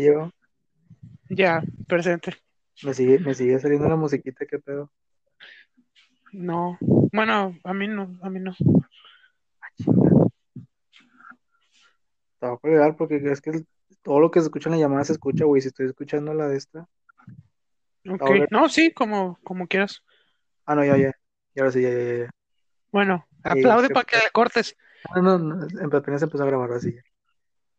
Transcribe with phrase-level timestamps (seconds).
[0.00, 0.30] Llegó.
[1.28, 2.36] Ya, presente.
[2.82, 4.90] Me sigue, me sigue saliendo la musiquita, qué pedo.
[6.32, 6.78] No.
[6.80, 8.54] Bueno, a mí no, a mí no.
[12.38, 13.64] Te voy a colgar porque es que
[14.02, 15.62] todo lo que se escucha en la llamada se escucha, güey.
[15.62, 16.86] Si estoy escuchando la de esta.
[18.08, 18.30] Ok.
[18.50, 20.02] No, sí, como, como quieras.
[20.66, 21.12] Ah, no, ya, ya.
[21.54, 22.30] Y ahora sí, ya, ya, ya.
[22.92, 24.76] Bueno, aplaude sí, para que le cortes.
[25.14, 26.96] No, no, no, apenas empezó a grabar así.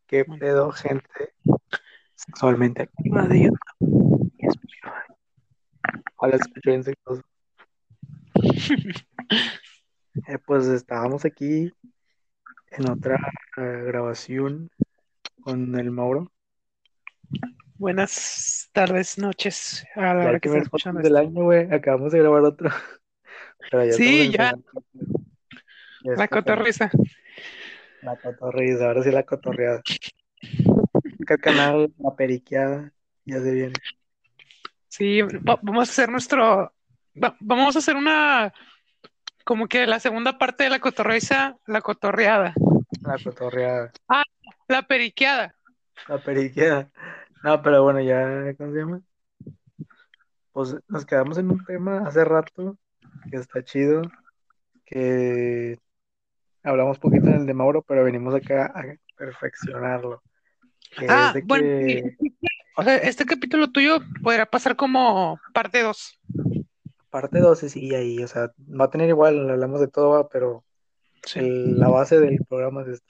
[0.07, 0.39] ¿Qué Bueno.
[0.39, 1.33] pedo, gente?
[2.17, 4.89] Sexualmente activa de YouTube y Spotify.
[6.83, 7.21] Sexoso.
[10.27, 11.71] Eh, pues estábamos aquí
[12.71, 13.19] en otra
[13.55, 14.71] eh, grabación
[15.41, 16.31] con el Mauro.
[17.75, 21.19] Buenas tardes, noches, a la hora que escuchando podcast del esto.
[21.19, 21.71] año, güey.
[21.71, 22.71] Acabamos de grabar otro.
[23.69, 24.53] Pero ya Sí, ya.
[26.01, 26.89] La cotorriza.
[28.01, 29.83] La cotorriza, ahora sí la cotorreada.
[31.35, 32.93] Canal, la periqueada,
[33.25, 33.73] ya se viene.
[34.87, 36.71] Sí, va- vamos a hacer nuestro.
[37.21, 38.53] va- vamos a hacer una.
[39.43, 42.53] Como que la segunda parte de la cotorriza, la cotorreada.
[43.01, 43.91] La cotorreada,
[44.69, 45.53] La periqueada.
[46.07, 46.89] la periqueada.
[47.43, 49.01] No, pero bueno, ya, ¿cómo se llama?
[50.51, 52.77] Pues nos quedamos en un tema hace rato
[53.29, 54.01] que está chido,
[54.85, 55.77] que
[56.63, 58.83] hablamos poquito en el de Mauro, pero venimos acá a
[59.15, 60.21] perfeccionarlo.
[61.09, 62.17] Ah, de bueno, que.
[62.75, 66.19] O sea, este capítulo tuyo podrá pasar como parte 2.
[67.09, 70.63] parte 12 sí, ahí, o sea, va a tener igual, hablamos de todo, pero
[71.35, 73.07] el- la base del programa es esta.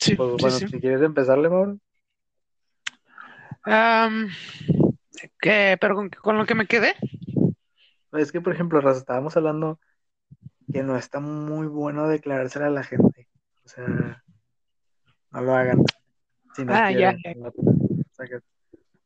[0.00, 0.68] Sí, Pues sí, bueno, sí.
[0.68, 1.78] si quieres empezarle, Mauro.
[5.40, 5.76] ¿qué?
[5.80, 6.94] pero con, con lo que me quedé.
[8.12, 9.78] Es que, por ejemplo, Raza, estábamos hablando
[10.72, 13.28] que no está muy bueno declarársela a la gente.
[13.64, 14.23] O sea,
[15.34, 15.84] no lo hagan.
[16.54, 17.20] Si no Ah, ya, quieren.
[17.24, 17.34] ya.
[17.34, 18.40] no- que-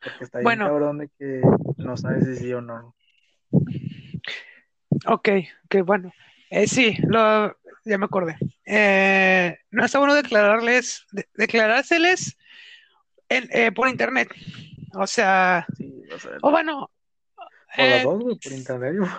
[0.01, 0.67] porque está bien Bueno.
[0.67, 1.43] cabrón de que
[1.79, 2.95] no sabes si sí o no.
[5.07, 5.29] Ok,
[5.65, 6.13] ok, bueno.
[6.51, 8.37] Eh, sí, lo, ya me acordé.
[8.65, 12.37] Eh, no está bueno declararles, de- declarárseles
[13.29, 14.29] en- eh, por internet.
[14.95, 16.91] O sea, Sí, o sea, o bueno,
[17.77, 18.95] por las eh, dos, güey, por internet.
[18.95, 19.11] Luego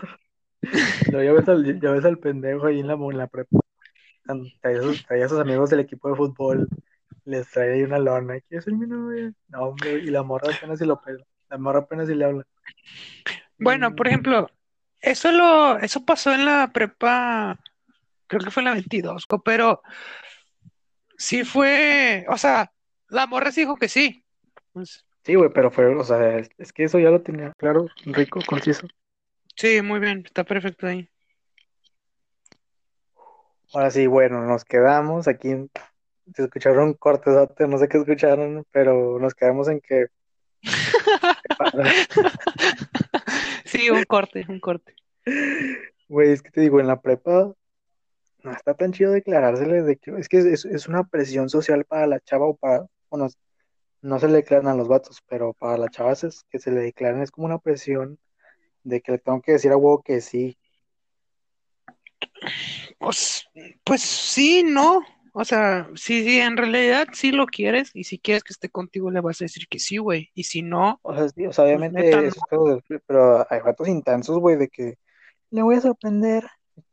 [1.24, 3.60] ya ves al, ya ves al pendejo ahí en la, en la prepa.
[4.26, 6.68] Tan- Trae a sus, trae a sus amigos del equipo de fútbol.
[7.34, 8.40] Les trae ahí una lona.
[8.42, 9.32] ¿Quieres ser mi novia?
[9.48, 11.24] No, hombre, y la morra apenas si lo pela.
[11.50, 12.46] La morra apenas si le habla.
[13.58, 14.50] bueno, por Mm, ejemplo,
[15.02, 17.60] eso lo, eso pasó en la prepa,
[18.28, 19.82] creo que fue en la 22, co- pero
[21.18, 22.72] sí fue, o sea,
[23.10, 24.24] la morra sí dijo que sí.
[24.74, 27.88] Pues, Sí, güey, pero fue, o sea, es, es que eso ya lo tenía claro,
[28.06, 28.88] rico, conciso.
[29.56, 31.10] sí, muy bien, está perfecto ahí.
[33.74, 35.50] Ahora sí, bueno, nos quedamos aquí.
[35.50, 35.70] en-
[36.36, 37.34] Se escucharon cortes,
[37.68, 40.08] no sé qué escucharon, pero nos quedamos en que.
[43.66, 44.96] Sí, un corte, un corte.
[46.08, 47.54] Güey, es que te digo, en la prepa
[48.44, 50.12] no está tan chido declarársele de que.
[50.18, 52.88] Es que es, es una presión social para la chava o para.
[53.12, 53.28] Bueno,
[54.02, 56.82] no se le declaran a los vatos, pero para las chavas es que se le
[56.82, 58.18] declaran es como una presión
[58.84, 60.58] de que le tengo que decir a huevo que sí.
[62.98, 63.48] Pues,
[63.84, 65.02] pues sí, no.
[65.34, 69.12] O sea, sí, sí, en realidad sí lo quieres y si quieres que esté contigo
[69.12, 70.30] le vas a decir que sí, güey.
[70.34, 72.66] Y si no, O sea, sí, o sea, obviamente neta, no.
[72.66, 74.96] de- pero hay vatos intensos, güey, de que
[75.52, 76.46] le voy a sorprender.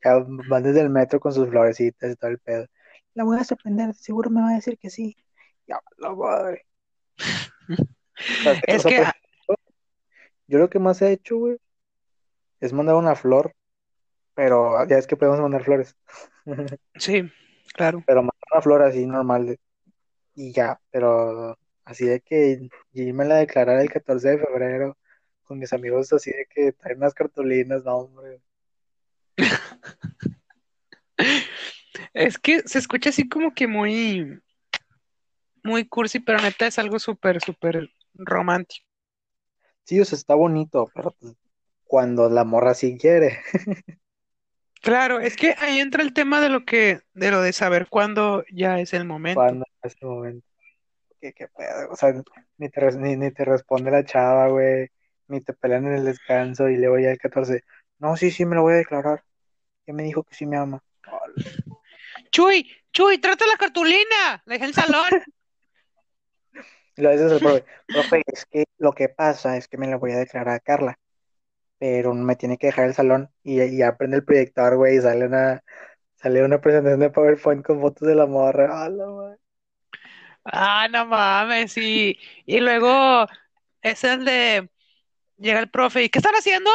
[0.04, 2.66] Ya van desde el metro con sus florecitas y todo el pedo.
[3.14, 5.16] La voy a sorprender, seguro me va a decir que sí.
[5.66, 6.66] Ya, la madre.
[8.66, 9.56] Es o sea, que, por ejemplo,
[10.48, 11.56] yo lo que más he hecho, güey,
[12.60, 13.52] es mandar una flor,
[14.34, 15.96] pero ya es que podemos mandar flores.
[16.96, 17.30] sí,
[17.75, 18.03] claro.
[18.06, 19.60] Pero mandar una flor así normal de-
[20.34, 24.97] y ya, pero así de que y me la declarar el 14 de febrero
[25.44, 28.41] con mis amigos así de que traen unas cartulinas, no, hombre.
[32.12, 34.40] Es que se escucha así como que muy,
[35.62, 38.87] muy cursi, pero neta es algo súper, súper romántico.
[39.85, 41.14] Sí, o sea, está bonito, pero
[41.85, 43.38] cuando la morra sí quiere.
[44.87, 48.44] Claro, es que ahí entra el tema de lo que, de lo de saber cuándo
[48.53, 49.41] ya es el momento.
[49.41, 50.47] Cuando en ese momento.
[51.21, 51.91] ¿Qué, qué pedo?
[51.91, 52.15] O sea,
[52.59, 54.88] ni te, ni, ni te responde la chava, güey.
[55.27, 57.65] Ni te pelean en el descanso y luego ya el 14.
[57.99, 59.25] No, sí, sí, me lo voy a declarar.
[59.88, 60.81] Ya me dijo que sí me ama.
[62.31, 65.11] Chuy, Chuy, trata la cartulina, la dejé en el salón.
[66.94, 70.12] Luego dices al profe, profe, es que lo que pasa es que me lo voy
[70.12, 70.97] a declarar a Carla,
[71.78, 75.00] pero me tiene que dejar el salón y, y ya prende el proyector, güey, y
[75.00, 75.62] sale una,
[76.17, 78.84] sale una presentación de PowerPoint con fotos de la morra.
[78.84, 79.38] ¡A la madre!
[80.44, 82.19] Ah, no mames, sí.
[82.44, 83.26] Y luego
[83.82, 84.69] es el de
[85.38, 86.70] llega el profe y ¿qué están haciendo?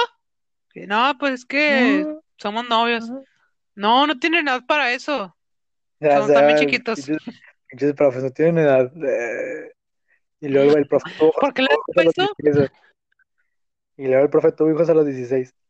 [0.74, 2.06] Y, no, pues es que
[2.38, 3.10] somos novios.
[3.10, 3.24] no.
[3.74, 5.36] No, no tienen edad para eso.
[6.00, 7.00] Ya Son también chiquitos.
[7.68, 8.92] pinches profes no tienen edad.
[9.04, 9.72] Eh,
[10.42, 11.10] y luego el profe
[11.40, 11.70] ¿Por qué les
[12.18, 12.68] dijo eso?
[14.02, 14.06] 16.
[14.06, 15.56] Y luego el profe tuvo hijos a los 16.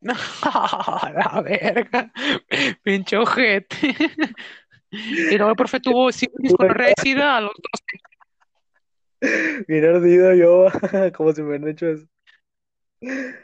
[0.00, 2.12] No, la verga.
[2.84, 3.76] Pinche ojete.
[4.90, 6.68] Y luego el profe tuvo sífilis con
[7.02, 7.82] sida a los dos.
[9.66, 10.66] Bien ardido yo,
[11.16, 12.06] como si me hubieran hecho eso.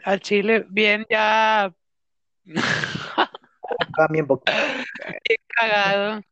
[0.05, 1.75] Al chile, bien ya
[3.97, 4.53] También poquito.
[5.29, 6.23] bien cagado.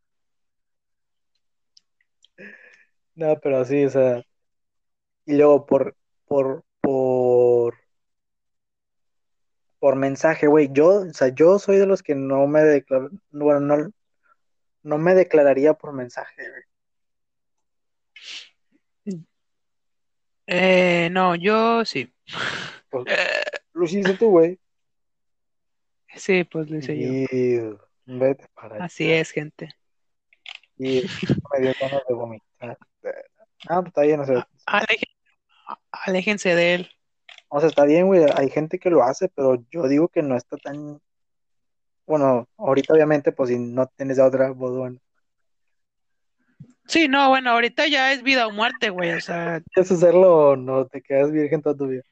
[3.14, 4.22] No, pero sí, o sea.
[5.26, 5.96] Y luego por,
[6.26, 7.78] por, por,
[9.78, 10.68] por mensaje, güey.
[10.72, 13.90] Yo, o sea, yo soy de los que no me declaro, bueno, no,
[14.82, 16.62] no me declararía por mensaje, güey.
[20.46, 22.12] Eh, no, yo sí.
[22.90, 23.42] Pues, Eh,
[23.72, 24.58] lo hiciste tú, güey.
[26.16, 27.08] sí, pues lo hice yo.
[27.08, 27.58] Y
[28.04, 29.20] vete para Así allá.
[29.20, 29.70] es, gente.
[30.78, 31.02] Y
[31.52, 32.78] me dio ganas de vomitar.
[33.68, 35.11] Ah, pues está bien, o sea, Alejen-
[35.92, 36.90] aléjense de él.
[37.48, 38.24] o sea, está bien, güey.
[38.36, 41.00] Hay gente que lo hace, pero yo digo que no está tan.
[42.06, 45.00] Bueno, ahorita obviamente, pues si no tienes a otra, pues bueno.
[46.86, 49.12] Sí, no, bueno, ahorita ya es vida o muerte, güey.
[49.12, 50.86] O sea, ¿Quieres hacerlo o no?
[50.86, 52.02] Te quedas virgen toda tu vida.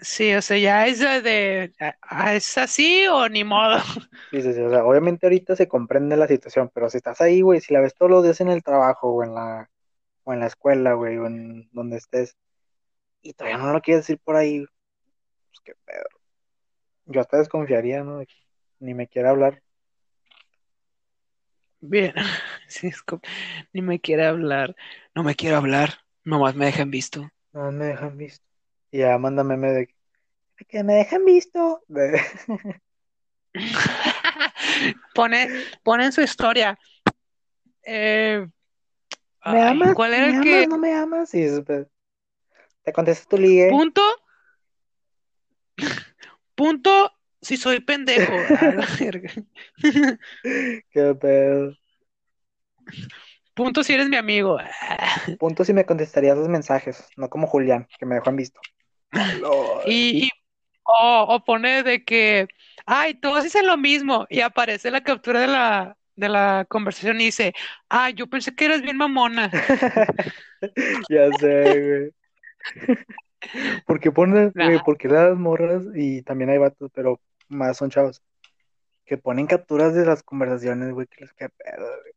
[0.00, 1.72] sí, o sea, ya es de, de-
[2.02, 3.78] ah, ¿es así o ni modo?
[4.30, 7.42] Sí, sí, sí, o sea, obviamente ahorita se comprende la situación, pero si estás ahí,
[7.42, 9.70] güey, si la ves todos los días en el trabajo o en la,
[10.24, 12.36] o en la escuela, güey, o en donde estés,
[13.22, 14.64] y todavía no lo quieres decir por ahí,
[15.48, 16.04] pues qué pedo.
[17.06, 18.22] Yo hasta desconfiaría, ¿no?
[18.80, 19.62] Ni me quiera hablar.
[21.80, 22.14] Bien,
[22.68, 23.22] sí, es como,
[23.72, 24.74] ni me quiere hablar.
[25.14, 27.28] No me quiere hablar, nomás me dejan visto.
[27.52, 28.44] No me dejan visto.
[28.90, 29.94] Y ya manda meme de que,
[30.58, 31.82] de que me dejan visto.
[31.88, 32.20] De-
[35.14, 35.48] Pone,
[35.82, 36.78] pone en su historia.
[37.84, 38.46] eh,
[39.44, 39.94] ¿Me ay, amas?
[39.94, 40.40] ¿cuál era ¿Me el amas?
[40.40, 40.66] que?
[40.66, 41.32] ¿No me amas?
[41.34, 41.46] Y
[42.84, 43.70] te contestas tu ligue.
[43.70, 44.02] Punto.
[46.54, 48.46] Punto si soy pendejo.
[48.54, 49.30] A la verga.
[50.90, 51.74] Qué pedo.
[53.54, 54.58] Punto si eres mi amigo.
[55.38, 58.60] Punto si me contestarías los mensajes, no como Julián, que me dejó en visto.
[59.84, 60.30] Y, y-
[60.84, 62.48] o, o pone de que,
[62.86, 64.26] ay, todos dicen lo mismo.
[64.30, 67.52] Y aparece la captura de la, de la conversación y dice,
[67.88, 69.50] ay, yo pensé que eras bien mamona.
[71.10, 72.10] Ya sé, güey.
[73.86, 74.66] Porque ponen, Nah.
[74.66, 78.22] güey, porque las morras y también hay vatos, pero más son chavos,
[79.04, 82.12] que ponen capturas de las conversaciones, güey, que les qué pedo, güey.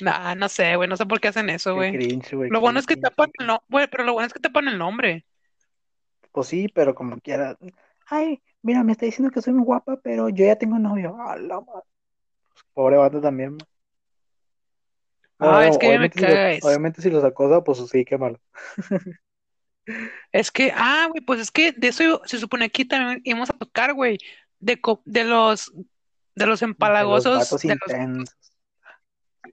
[0.00, 1.92] Nah, no sé, güey, no sé por qué hacen eso, Qué güey.
[1.92, 2.50] cringe, güey.
[2.50, 4.78] Lo bueno es que tapan el nombre, güey, pero lo bueno es que tapan el
[4.78, 5.24] nombre.
[6.32, 7.56] Pues sí, pero como quiera.
[8.06, 11.16] Ay, mira, me está diciendo que soy muy guapa, pero yo ya tengo novio.
[11.20, 11.82] A la madre.
[12.74, 13.56] Pobre vato también.
[13.56, 15.50] ¿no?
[15.56, 16.66] Ah, es que me obviamente, si lo- eso.
[16.68, 18.40] obviamente si los acosa, pues sí, qué malo.
[20.32, 23.54] Es que, ah, güey, pues es que de eso se supone que también íbamos a
[23.56, 24.18] tocar, güey,
[24.58, 25.86] de, de los, de los
[26.34, 28.36] De los empalagosos, de los intensos.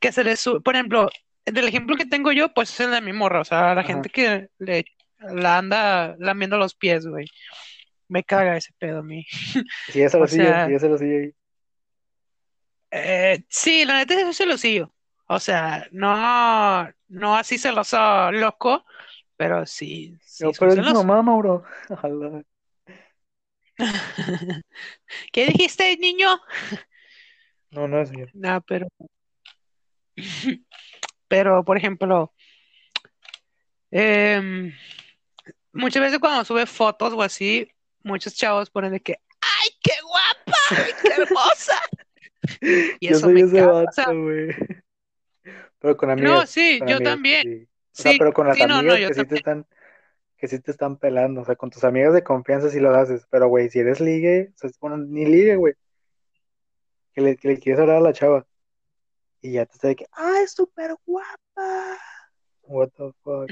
[0.02, 1.10] que se les sube, por ejemplo,
[1.46, 3.84] del ejemplo que tengo yo, pues es el de mi morra, o sea, la Ajá.
[3.84, 4.86] gente que le
[5.20, 7.28] la anda lamiendo los pies, güey.
[8.10, 9.26] Me caga ese pedo a mí.
[9.88, 11.32] Si es lo O sea- si es lo ahí.
[12.98, 14.90] Eh, sí, la neta es ese celosillo.
[15.28, 18.86] O sea, no, no así celoso loco,
[19.36, 21.66] pero sí, sí pero es mamá, Mauro.
[25.34, 26.40] ¿Qué dijiste, niño?
[27.72, 28.30] No, no es señor.
[28.34, 28.88] No, pero,
[31.28, 32.34] pero, por ejemplo,
[33.92, 34.74] em,
[35.74, 37.68] muchas veces cuando sube fotos o así,
[38.04, 40.58] muchos chavos ponen de que, ¡ay, qué guapa!
[40.70, 41.82] ¡Ay, qué hermosa!
[43.00, 44.56] Y Yo eso soy me ese vato, o sea, güey.
[45.80, 46.50] Pero con no, amigas.
[46.50, 47.64] sí, yo también, sí.
[47.64, 49.66] O sea, sí, pero con las sí, no, no, amigas que sí te están,
[50.38, 51.42] que sí te están pelando.
[51.42, 53.26] O sea, con tus amigas de confianza sí lo haces.
[53.30, 55.74] Pero, güey, si eres ligue, o sea, bueno, ni ligue, güey.
[57.14, 58.46] Que le, que le quieres hablar a la chava.
[59.42, 61.98] Y ya te está de que, ¡ah, es súper guapa!
[62.64, 63.52] What the fuck.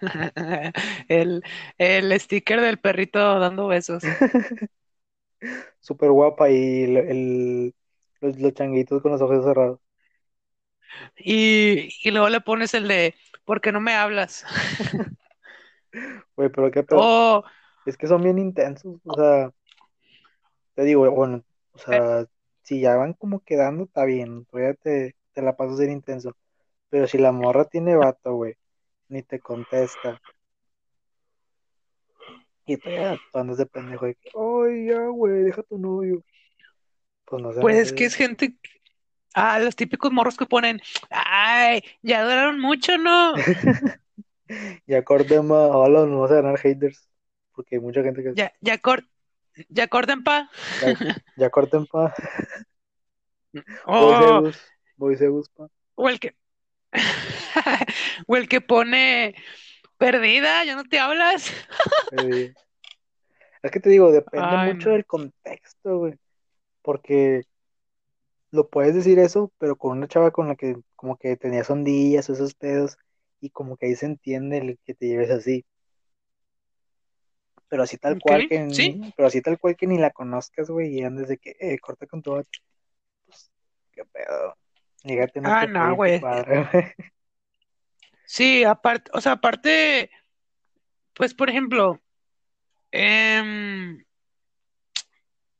[1.08, 1.42] El,
[1.78, 4.02] el sticker del perrito dando besos.
[5.80, 7.74] Súper guapa y el, el-
[8.24, 9.80] los, los changuitos con los ojos cerrados.
[11.16, 13.14] Y, y luego le pones el de,
[13.44, 14.44] ¿por qué no me hablas?
[16.36, 17.00] Güey, pero qué pedo.
[17.00, 17.44] O,
[17.86, 19.52] Es que son bien intensos, o sea,
[20.74, 22.26] te digo, bueno, o sea,
[22.62, 26.36] si ya van como quedando, está bien, todavía te, te la paso a ser intenso.
[26.90, 28.54] Pero si la morra tiene vato, güey,
[29.08, 30.20] ni te contesta.
[32.66, 32.90] Y tú
[33.32, 36.22] andas de pendejo de que, ay, ya, güey, deja tu novio.
[37.34, 37.60] Pues no sé.
[37.60, 38.54] Pues es que es gente.
[39.34, 40.80] Ah, los típicos morros que ponen.
[41.10, 43.34] Ay, ya duraron mucho, ¿no?
[44.86, 47.08] Ya corten más, hola, no vas a ganar haters.
[47.54, 48.34] Porque hay mucha gente que.
[48.34, 49.08] Ya, ya, cor-
[49.68, 50.50] ya corten pa.
[50.82, 52.14] Ya, ya corten pa.
[53.86, 54.42] Oh,
[54.96, 55.68] voy Zeus, pa.
[55.94, 56.34] o el que.
[58.26, 59.34] O el que pone.
[59.96, 61.52] Perdida, ya no te hablas.
[62.18, 62.52] Eh,
[63.62, 64.94] Es que te digo, depende Ay, mucho no.
[64.96, 66.14] del contexto, güey.
[66.84, 67.44] Porque
[68.50, 72.28] lo puedes decir eso, pero con una chava con la que como que tenías ondillas,
[72.28, 72.98] esos pedos,
[73.40, 75.64] y como que ahí se entiende el que te lleves así.
[77.68, 79.00] Pero así tal cual que, sí.
[79.16, 82.06] pero así tal cual que ni la conozcas, güey, y andes de que, eh, corta
[82.06, 82.50] con tu vato.
[83.26, 83.50] Pues,
[83.92, 84.56] qué pedo.
[85.04, 86.20] No Ah, no, güey.
[88.26, 90.10] Sí, aparte, o sea, aparte,
[91.14, 92.00] pues por ejemplo,
[92.92, 94.03] em,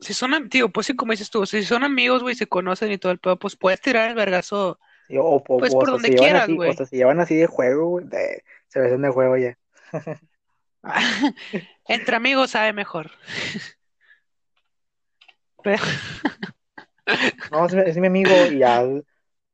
[0.04, 2.98] si son, tío, pues sí, como dices tú, si son amigos, güey, se conocen y
[2.98, 6.14] todo el pedo, pues puedes tirar el vergazo, Sí, o, o, pues o por donde
[6.14, 6.70] quieras, así, o güey.
[6.70, 9.58] hasta se llevan así de juego, güey, de, se besan de juego ya.
[11.88, 13.10] Entre amigos sabe mejor.
[15.62, 15.82] Pero-
[17.50, 18.82] No, es, mi- es mi amigo, y ya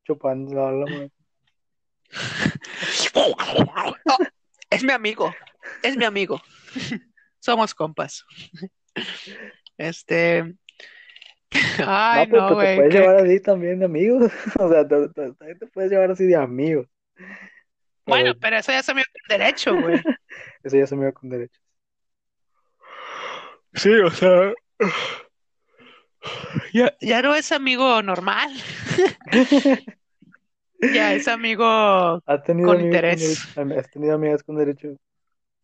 [0.04, 0.80] chupando.
[4.70, 5.34] Es mi amigo,
[5.82, 6.40] es mi amigo.
[7.40, 8.24] Somos compas.
[9.80, 10.54] Este,
[11.86, 14.30] ay, No, pero no, pues te puedes que- llevar así también de amigos.
[14.60, 16.86] O sea, te, te- te puedes llevar así de amigos.
[18.06, 20.02] bueno, Pero pero eso ya es amigo con derecho, güey.
[20.62, 21.60] eso ya se me con derechos.
[23.72, 24.52] Sí, o sea,
[26.74, 28.50] ya, ya no es amigo normal,
[30.92, 33.46] ya es amigo ¿Has tenido con interés.
[33.56, 34.98] ¿Has tenido amigas con derechos?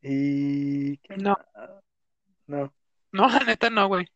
[0.00, 0.96] Y...
[0.99, 1.37] ¿qué No?
[2.46, 2.73] No,
[3.16, 4.06] no, la neta no, güey.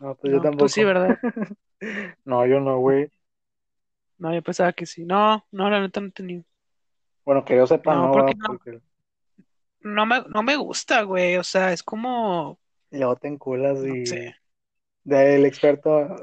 [0.00, 0.86] no, pues yo No, tú sí, tampoco.
[0.86, 1.18] ¿verdad?
[2.24, 3.10] No, yo no, güey.
[4.18, 5.04] No, yo pensaba que sí.
[5.04, 6.44] No, no, la neta no he tenido.
[7.24, 8.80] Bueno, que yo sepa, No, no, porque no, Porque
[9.80, 11.36] no me, no me gusta, güey.
[11.36, 12.58] O sea, es como,
[12.90, 14.06] luego te enculas no y...
[14.06, 14.34] sé.
[15.04, 16.16] Del experto...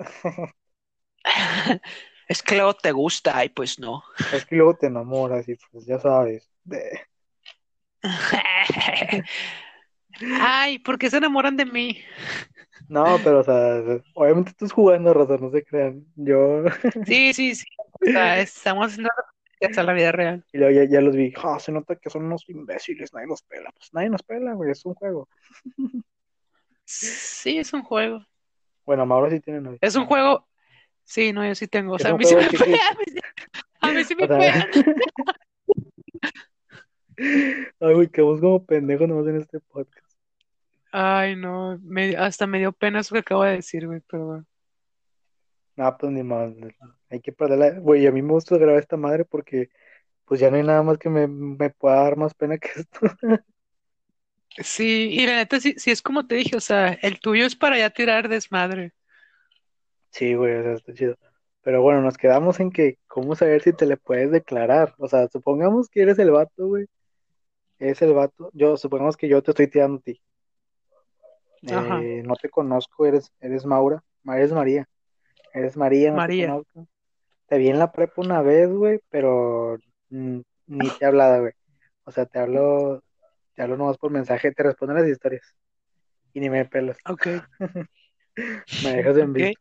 [2.27, 4.03] Es que luego te gusta y pues no.
[4.33, 6.51] Es que luego te enamoras y pues ya sabes.
[6.65, 7.07] De...
[10.39, 11.97] Ay, ¿por qué se enamoran de mí?
[12.89, 13.81] No, pero o sea,
[14.13, 16.05] obviamente estás jugando, Rosa, no se crean.
[16.15, 16.63] Yo...
[17.05, 17.65] Sí, sí, sí.
[18.01, 19.09] O sea, estamos haciendo
[19.61, 20.45] hasta la vida real.
[20.53, 23.41] Y luego ya, ya los vi, ah, se nota que son unos imbéciles, nadie los
[23.41, 23.71] pela.
[23.71, 25.27] Pues nadie nos pela, güey, es un juego.
[26.85, 28.25] Sí, es un juego.
[28.85, 29.79] Bueno, Mauro sí tiene novia.
[29.81, 30.47] Es un juego.
[31.03, 31.95] Sí, no, yo sí tengo.
[31.95, 32.63] O sea, a mí sí me chiquito.
[33.81, 34.67] A mí sí, a me O sea,
[37.79, 40.06] ay, güey, quedamos como pendejos nomás en este podcast.
[40.91, 41.77] Ay, no.
[41.83, 44.45] me- hasta me dio pena eso que acabo de decir, güey, pero bueno.
[45.75, 46.53] No, pues ni más,
[47.09, 47.79] hay que perderla.
[47.79, 49.69] Güey, a mí me gusta grabar esta madre porque
[50.25, 52.99] pues ya no hay nada más que me, me pueda dar más pena que esto.
[54.63, 57.55] Sí, y la neta, sí, sí es como te dije, o sea, el tuyo es
[57.55, 58.93] para ya tirar desmadre.
[60.11, 61.15] Sí, güey, o sea, está chido.
[61.61, 64.95] Pero bueno, nos quedamos en que, ¿cómo saber si te le puedes declarar?
[64.97, 66.85] O sea, supongamos que eres el vato, güey.
[67.79, 68.51] Eres el vato.
[68.53, 70.21] Yo, supongamos que yo te estoy tirando a ti.
[71.63, 74.87] Eh, no te conozco, eres, eres Maura, Ma- eres María.
[75.53, 76.47] Eres María, no te María.
[76.47, 76.87] conozco.
[77.47, 79.77] Te vi en la prepa una vez, güey, pero
[80.09, 80.43] ni
[80.99, 81.53] te he hablado, güey.
[82.03, 83.01] O sea, te hablo,
[83.55, 85.55] te hablo nomás por mensaje, te respondo las historias.
[86.33, 86.97] Y ni me pelas.
[87.09, 87.27] Ok,
[88.83, 89.59] Me dejas en ok, visto.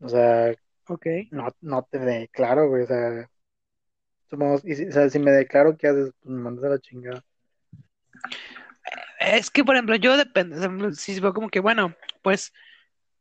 [0.00, 0.54] O sea,
[0.88, 1.06] ok.
[1.30, 2.82] no, no te declaro, güey.
[2.82, 3.30] O sea,
[4.28, 6.12] supongamos, y si, o sea, si me declaro, ¿qué haces?
[6.20, 7.24] Pues me mandas a la chingada.
[9.18, 12.52] Es que, por ejemplo, yo depende, si veo como que, bueno, pues,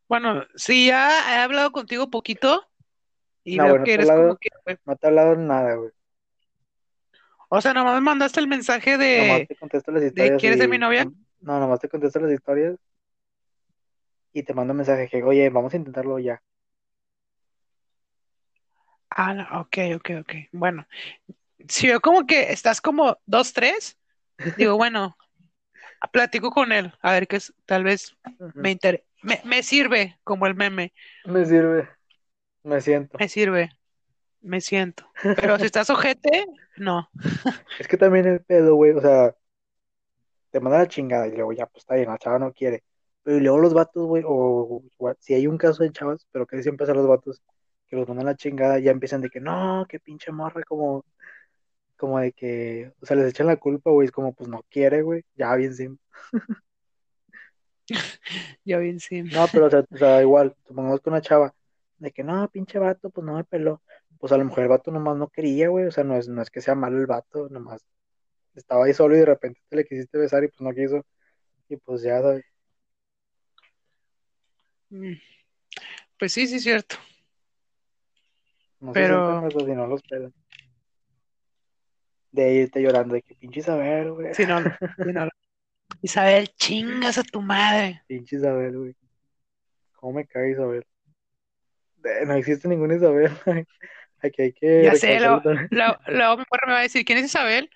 [0.08, 2.68] bueno, si ya he hablado contigo poquito
[3.44, 5.92] y No, veo que eres como que, güey, no te he hablado nada, güey.
[7.50, 10.60] o sea, nomás me mandaste el mensaje Nomás de, te contesto las de historias ¿quieres
[10.60, 11.08] ser mi novia?
[11.42, 12.76] No, nomás te contesto las historias
[14.34, 16.42] y te mando un mensaje que, oye, vamos a intentarlo ya.
[19.10, 20.34] Ah, no, ok, ok, ok.
[20.52, 20.86] Bueno,
[21.68, 23.98] si veo como que estás como dos, tres,
[24.58, 25.18] digo, bueno,
[26.08, 28.16] platico con él, a ver qué es, tal vez
[28.54, 30.94] me inter- me, me sirve como el meme,
[31.26, 31.90] Me sirve,
[32.64, 33.20] me siento.
[33.20, 33.72] me sirve,
[34.42, 35.06] me siento.
[35.36, 36.46] Pero si estás ojete,
[36.78, 37.10] no.
[37.78, 39.34] Es que también el pedo, güey, o sea,
[40.52, 42.84] te manda la chingada y luego ya, pues está bien, la chava no quiere.
[43.24, 46.46] Pero y luego los vatos, güey, o, o si hay un caso de chavas, pero
[46.48, 47.42] que siempre son los vatos,
[47.88, 51.06] que los mandan la chingada, ya empiezan de que no, que pinche morra, como,
[51.96, 55.02] como de que, o sea, les echan la culpa, güey, es como, pues no quiere,
[55.02, 56.04] güey, ya bien simple.
[58.66, 59.22] Ya bien, sí.
[59.22, 61.54] No, pero o sea, o sea, igual, supongamos que una chava,
[61.98, 63.82] de que no, pinche vato, pues no me peló.
[64.20, 66.42] Pues a lo mejor el vato nomás no quería, güey, o sea, no es, no
[66.42, 67.86] es que sea malo el vato, nomás
[68.56, 71.06] estaba ahí solo y de repente te le quisiste besar y pues no quiso.
[71.70, 72.44] Y pues ya, ¿sabes?
[74.90, 75.14] Mm.
[76.18, 76.96] Pues sí, sí, es cierto.
[78.80, 80.34] No Pero- raza si no los pelan.
[82.36, 84.34] De irte llorando, de que pinche Isabel, güey.
[84.34, 85.30] Sí, no, sí, no.
[86.02, 88.02] Isabel, chingas a tu madre.
[88.08, 88.96] Pinche Isabel, güey.
[89.94, 90.86] ¿Cómo me cae Isabel?
[92.28, 93.32] No existe ninguna Isabel.
[94.22, 97.70] Aquí hay que Ya sé, luego mi morra me va a decir, ¿quién es Isabel?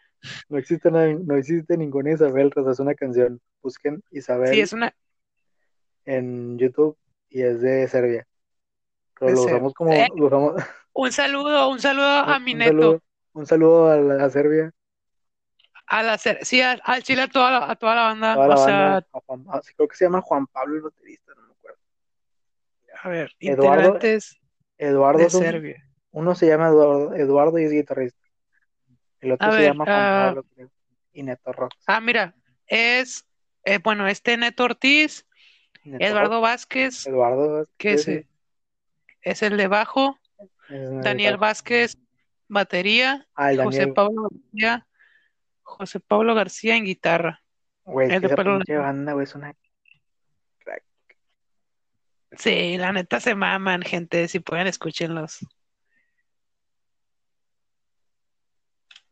[0.50, 3.40] No existe, no existe ninguna Isabel, raza, es una canción.
[3.62, 4.94] Busquen Isabel Sí, es una...
[6.06, 6.98] en YouTube
[7.30, 8.26] y es de Serbia.
[9.20, 10.08] Pero De lo usamos como, Eh.
[10.16, 10.64] lo usamos,
[10.94, 12.72] Un saludo, un saludo a mi un neto.
[12.72, 13.02] saludo,
[13.34, 14.72] un saludo a, la- a Serbia,
[15.88, 18.34] A la, cer- sí, al, al chile a toda la, a toda la banda.
[18.36, 20.82] toda la o sea, banda, a Juan- sí, creo que se llama Juan Pablo el
[20.84, 21.80] baterista, no me acuerdo.
[23.04, 24.40] a ver, Eduardo- integrantes
[24.78, 25.84] Eduardo, de Serbia.
[26.12, 28.20] uno se llama Eduardo, Eduardo y es guitarrista.
[29.20, 30.70] El otro A se ver, llama Juan ah, Pablo, creo,
[31.12, 31.74] y Neto Rock.
[31.88, 32.36] Ah, mira,
[32.68, 33.26] es,
[33.66, 35.26] eh, bueno, este Neto Ortiz,
[35.84, 38.26] Neto Eduardo Rock, Vázquez, Eduardo, que sí, es,
[39.22, 40.18] es el de bajo,
[40.70, 41.38] Daniel.
[41.38, 41.98] Vázquez,
[42.50, 43.26] batería,
[43.64, 44.88] José Pablo García,
[45.62, 47.42] José Pablo García en guitarra.
[47.86, 49.56] güey, es que pinche banda, güey, es una
[50.60, 50.84] crack.
[52.34, 55.40] Sí, la neta se maman, gente, si pueden escúchenlos.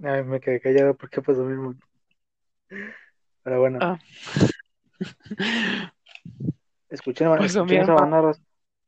[0.03, 1.75] Ay, me quedé callado porque pasó mi mismo.
[3.43, 3.99] Pero bueno, Ah.
[6.89, 8.31] escuchen, escuchen esa banda.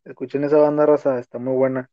[0.05, 1.89] Escuchen esa banda, raza, está muy buena.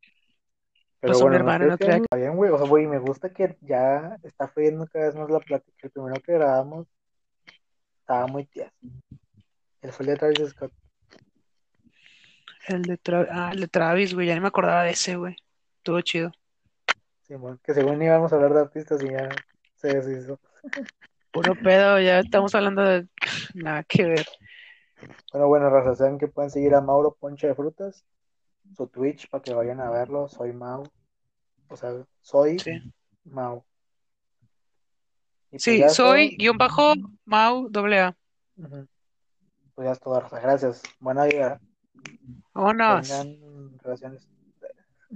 [1.01, 4.17] Pero mi bueno, hermano, no Está bien, güey, o sea, güey, me gusta que ya
[4.23, 5.77] está fluyendo cada vez más la plática.
[5.83, 6.87] El primero que grabamos
[8.01, 8.73] estaba muy tieso.
[9.83, 10.73] El fue el de Travis Scott.
[12.69, 15.37] El de, Tra- ah, el de Travis, güey, ya ni me acordaba de ese, güey.
[15.77, 16.33] Estuvo chido.
[17.23, 19.29] Simón, que según íbamos a hablar de artistas y ya
[19.77, 20.41] se deshizo.
[21.31, 23.07] Puro pedo, ya estamos hablando de
[23.55, 24.27] nada que ver.
[25.33, 28.05] Bueno, bueno, raza, saben que pueden seguir a Mauro Ponche de Frutas,
[28.77, 30.29] su Twitch para que vayan a verlo.
[30.29, 30.85] Soy Mau.
[31.69, 32.73] O sea, soy Sí,
[33.25, 33.65] Mau.
[35.47, 36.37] Y pues sí soy todo.
[36.39, 38.17] guion bajo Mau doble A.
[39.75, 40.21] Pues ya es todo.
[40.31, 40.83] Gracias.
[41.01, 41.61] Buena vida.
[42.53, 43.09] Vámonos.
[43.09, 44.29] Tengan relaciones.